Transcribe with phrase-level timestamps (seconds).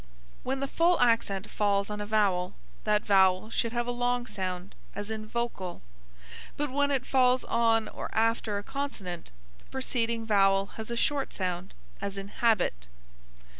[0.41, 2.55] When the full accent falls on a vowel,
[2.85, 5.81] that vowel should have a long sound, as in vo'cal;
[6.57, 9.29] but when it falls on or after a consonant,
[9.59, 12.87] the preceding vowel has a short sound, as in hab'it.